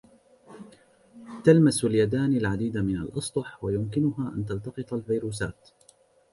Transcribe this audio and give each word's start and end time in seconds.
تلمس 1.43 1.85
اليدان 1.85 2.37
العديد 2.37 2.77
من 2.77 2.95
الأسطح 3.01 3.63
ويمكنها 3.63 4.33
أن 4.37 4.45
تلتقط 4.45 4.93
الفيروسات. 4.93 5.69